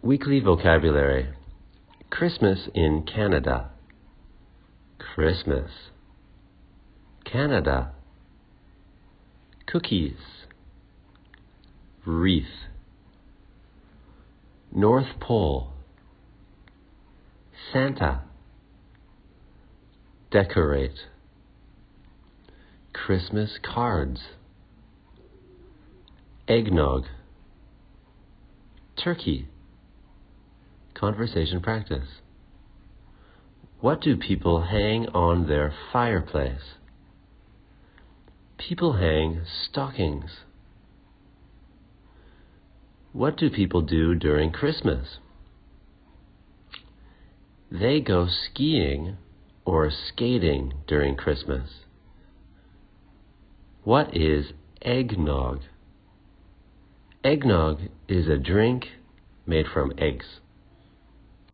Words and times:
Weekly 0.00 0.38
vocabulary 0.38 1.30
Christmas 2.08 2.68
in 2.72 3.02
Canada. 3.02 3.70
Christmas. 4.96 5.70
Canada. 7.24 7.90
Cookies. 9.66 10.14
Wreath. 12.06 12.44
North 14.72 15.18
Pole. 15.18 15.72
Santa. 17.72 18.20
Decorate. 20.30 21.00
Christmas 22.92 23.58
cards. 23.64 24.20
Eggnog. 26.46 27.06
Turkey. 28.96 29.48
Conversation 30.98 31.60
practice. 31.60 32.08
What 33.80 34.00
do 34.00 34.16
people 34.16 34.62
hang 34.62 35.06
on 35.10 35.46
their 35.46 35.72
fireplace? 35.92 36.74
People 38.58 38.94
hang 38.94 39.42
stockings. 39.70 40.40
What 43.12 43.36
do 43.36 43.48
people 43.48 43.80
do 43.82 44.16
during 44.16 44.50
Christmas? 44.50 45.18
They 47.70 48.00
go 48.00 48.26
skiing 48.28 49.18
or 49.64 49.90
skating 49.90 50.74
during 50.88 51.14
Christmas. 51.14 51.70
What 53.84 54.16
is 54.16 54.46
eggnog? 54.82 55.60
Eggnog 57.22 57.82
is 58.08 58.26
a 58.26 58.36
drink 58.36 58.86
made 59.46 59.66
from 59.72 59.92
eggs. 59.96 60.40